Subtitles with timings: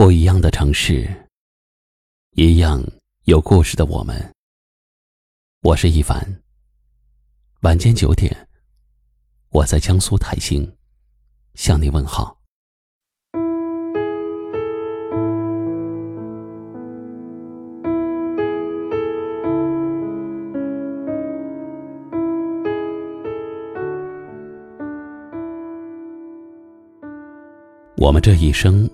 [0.00, 1.06] 不一样的城市，
[2.30, 2.82] 一样
[3.24, 4.34] 有故事的我们。
[5.60, 6.40] 我是一凡。
[7.60, 8.34] 晚间九点，
[9.50, 10.74] 我在江苏泰兴
[11.54, 12.34] 向你问好。
[27.98, 28.90] 我们这一生。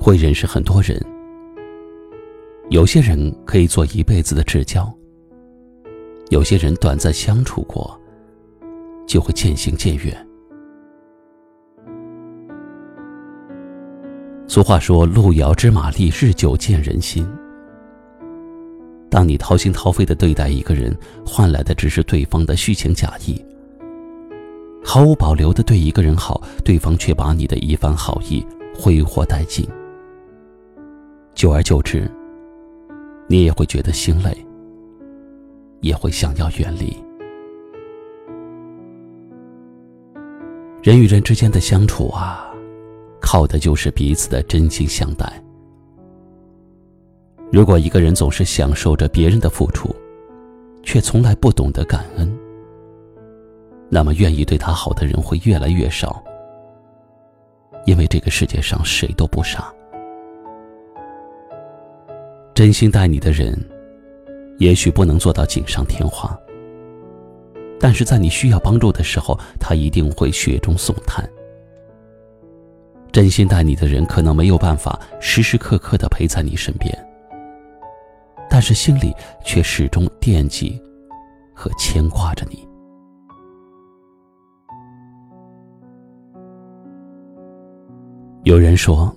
[0.00, 0.98] 会认识很多人，
[2.70, 4.90] 有些人可以做一辈子的至交，
[6.30, 8.00] 有些人短暂相处过，
[9.06, 10.26] 就会渐行渐远。
[14.48, 17.28] 俗话说：“路遥知马力，日久见人心。”
[19.10, 20.96] 当你掏心掏肺的对待一个人，
[21.26, 23.34] 换来的只是对方的虚情假意；
[24.82, 28.44] 毫无保留的对一个人好，对方却把你的一番好意
[28.74, 29.68] 挥霍殆尽。
[31.34, 32.10] 久而久之，
[33.28, 34.36] 你也会觉得心累，
[35.80, 36.96] 也会想要远离。
[40.82, 42.46] 人与人之间的相处啊，
[43.20, 45.42] 靠的就是彼此的真心相待。
[47.50, 49.94] 如果一个人总是享受着别人的付出，
[50.82, 52.38] 却从来不懂得感恩，
[53.88, 56.22] 那么愿意对他好的人会越来越少。
[57.86, 59.72] 因为这个世界上谁都不傻。
[62.60, 63.58] 真心待你的人，
[64.58, 66.38] 也许不能做到锦上添花，
[67.80, 71.26] 但是在你需要帮助的时候，他一定会雪中送炭。
[73.12, 76.94] 真心待你的人，可能没有办法时时刻刻的陪在你身边，
[78.50, 79.10] 但是心里
[79.42, 80.78] 却始终惦记
[81.54, 82.68] 和牵挂着你。
[88.42, 89.10] 有人说，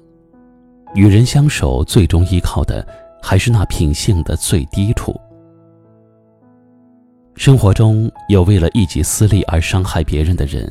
[0.95, 2.87] 与人相守，最终依靠的。
[3.25, 5.15] 还是那品性的最低处。
[7.35, 10.69] 生活中有为了一己私利而伤害别人的人，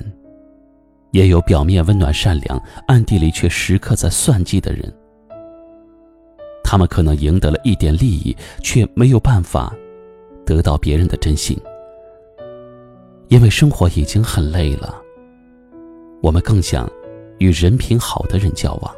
[1.12, 4.93] 也有表面温暖善良，暗地里却时刻在算计的人。
[6.62, 9.75] 他们可能赢得了一点利益，却没有办法
[10.44, 11.59] 得到别人的真心，
[13.28, 15.00] 因为生活已经很累了。
[16.22, 16.88] 我们更想
[17.38, 18.94] 与人品好的人交往。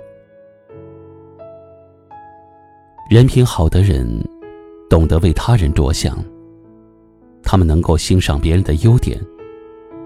[3.11, 4.09] 人品好的人，
[4.89, 6.17] 懂得为他人着想。
[7.43, 9.21] 他们能够欣赏别人的优点，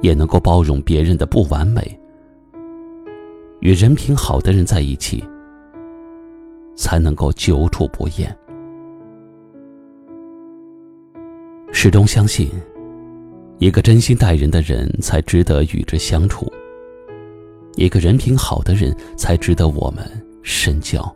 [0.02, 1.96] 也能够包容别人的不完美。
[3.60, 5.22] 与人品好的人在一起，
[6.74, 8.36] 才能够久处不厌。
[11.72, 12.50] 始终相信，
[13.58, 16.46] 一个真心待人的人才值得与之相处；
[17.76, 20.04] 一个人品好的人才值得我们
[20.42, 21.14] 深交。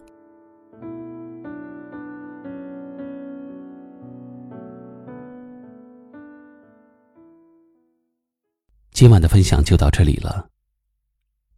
[9.02, 10.48] 今晚的分享就到这里了。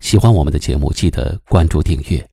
[0.01, 2.31] 喜欢我们的节目，记得关注订阅，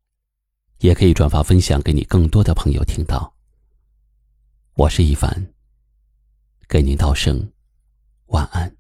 [0.80, 3.34] 也可以转发分享给你更多的朋友听到。
[4.76, 5.52] 我是一凡，
[6.70, 7.52] 给您道声
[8.28, 8.74] 晚安。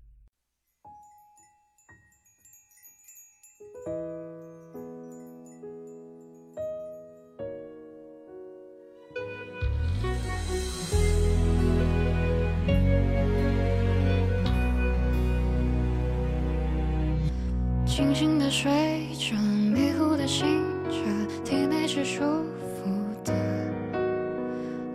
[17.91, 20.96] 清醒的睡着，迷糊的醒着，
[21.44, 22.22] 体内是舒
[22.56, 22.90] 服
[23.25, 23.34] 的。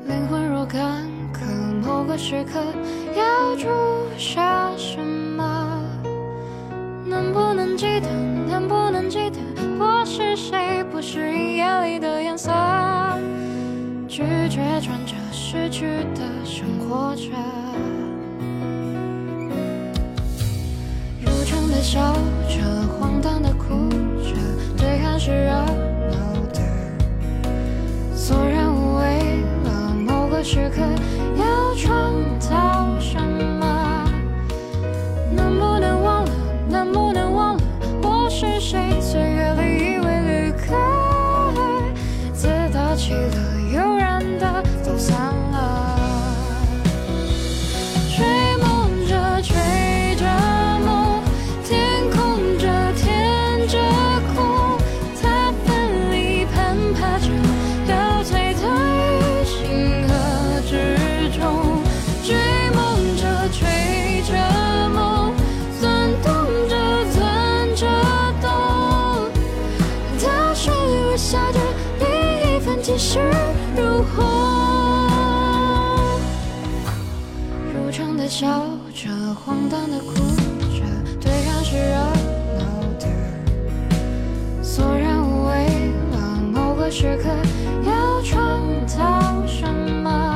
[0.06, 1.40] 灵魂若干个，
[1.86, 2.58] 某个时刻
[3.14, 3.68] 要注
[4.16, 5.78] 下什么？
[7.04, 8.08] 能不能记得？
[8.48, 9.40] 能不能记得
[9.78, 10.82] 我是谁？
[10.90, 12.50] 不适应眼里的颜色，
[14.08, 17.28] 拒绝转着失去的生活着，
[21.82, 22.14] 笑
[22.48, 23.88] 着荒诞的哭
[24.22, 24.34] 着
[24.76, 25.95] 对岸是热
[78.38, 78.47] 笑
[78.92, 80.12] 着，荒诞的哭
[80.77, 80.84] 着，
[81.18, 81.97] 对抗是热
[82.59, 82.65] 闹
[83.00, 85.54] 的，索然无味
[86.10, 86.42] 了。
[86.53, 87.30] 某个时刻，
[87.88, 90.35] 要创造什么？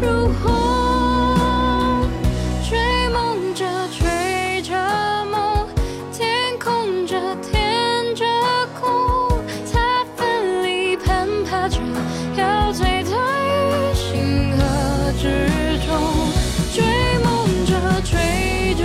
[0.00, 2.08] 如虹
[2.68, 4.74] 追梦者追着
[5.26, 5.66] 梦
[6.12, 8.24] 天空者填着
[8.80, 9.40] 空
[9.72, 11.78] 他奋力攀爬着
[12.36, 15.88] 要璀璨于星河之中
[16.72, 16.84] 追
[17.24, 17.72] 梦者
[18.02, 18.84] 追着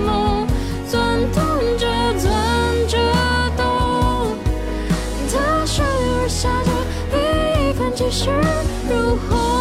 [0.00, 0.46] 梦
[0.88, 1.44] 钻动
[1.78, 1.86] 着
[2.18, 2.32] 钻
[2.88, 2.98] 着
[3.56, 4.36] 动
[5.32, 6.70] 他时而下着
[7.10, 8.30] 比一般情绪
[8.88, 9.55] 如洪